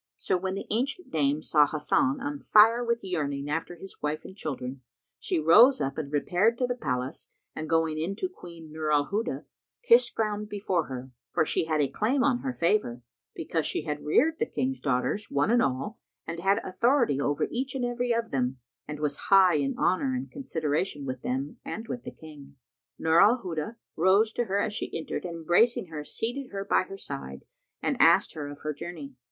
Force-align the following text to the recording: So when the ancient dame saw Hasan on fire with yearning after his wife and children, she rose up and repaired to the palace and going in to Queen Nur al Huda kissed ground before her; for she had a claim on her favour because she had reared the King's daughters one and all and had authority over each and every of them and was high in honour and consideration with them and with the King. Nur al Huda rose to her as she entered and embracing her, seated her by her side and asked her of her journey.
So 0.17 0.35
when 0.35 0.55
the 0.55 0.65
ancient 0.71 1.11
dame 1.11 1.43
saw 1.43 1.67
Hasan 1.67 2.19
on 2.21 2.39
fire 2.39 2.83
with 2.83 3.03
yearning 3.03 3.47
after 3.51 3.75
his 3.75 4.01
wife 4.01 4.25
and 4.25 4.35
children, 4.35 4.81
she 5.19 5.37
rose 5.37 5.79
up 5.79 5.95
and 5.95 6.11
repaired 6.11 6.57
to 6.57 6.65
the 6.65 6.73
palace 6.73 7.35
and 7.55 7.69
going 7.69 7.99
in 7.99 8.15
to 8.15 8.27
Queen 8.27 8.71
Nur 8.71 8.91
al 8.91 9.09
Huda 9.11 9.45
kissed 9.83 10.15
ground 10.15 10.49
before 10.49 10.85
her; 10.85 11.11
for 11.31 11.45
she 11.45 11.65
had 11.65 11.81
a 11.81 11.87
claim 11.87 12.23
on 12.23 12.39
her 12.39 12.51
favour 12.51 13.03
because 13.35 13.63
she 13.67 13.83
had 13.83 14.03
reared 14.03 14.39
the 14.39 14.47
King's 14.47 14.79
daughters 14.79 15.29
one 15.29 15.51
and 15.51 15.61
all 15.61 15.99
and 16.25 16.39
had 16.39 16.57
authority 16.63 17.21
over 17.21 17.47
each 17.51 17.75
and 17.75 17.85
every 17.85 18.11
of 18.11 18.31
them 18.31 18.57
and 18.87 18.99
was 18.99 19.29
high 19.29 19.53
in 19.57 19.77
honour 19.77 20.15
and 20.15 20.31
consideration 20.31 21.05
with 21.05 21.21
them 21.21 21.57
and 21.63 21.87
with 21.87 22.05
the 22.05 22.09
King. 22.11 22.55
Nur 22.97 23.21
al 23.21 23.43
Huda 23.43 23.75
rose 23.95 24.33
to 24.33 24.45
her 24.45 24.57
as 24.59 24.73
she 24.73 24.97
entered 24.97 25.25
and 25.25 25.35
embracing 25.35 25.89
her, 25.89 26.03
seated 26.03 26.49
her 26.49 26.65
by 26.65 26.85
her 26.85 26.97
side 26.97 27.45
and 27.83 28.01
asked 28.01 28.33
her 28.33 28.47
of 28.47 28.61
her 28.61 28.73
journey. 28.73 29.13